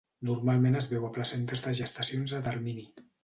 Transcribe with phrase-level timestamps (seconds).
[0.27, 2.87] Normalment es veu a placentes de gestacions a termini.